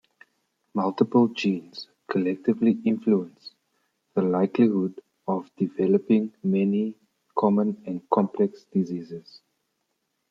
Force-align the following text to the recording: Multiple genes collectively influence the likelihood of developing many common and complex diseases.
Multiple 0.73 1.27
genes 1.27 1.87
collectively 2.09 2.79
influence 2.85 3.53
the 4.15 4.23
likelihood 4.23 4.99
of 5.27 5.51
developing 5.57 6.33
many 6.41 6.95
common 7.37 7.79
and 7.85 8.01
complex 8.09 8.63
diseases. 8.63 9.41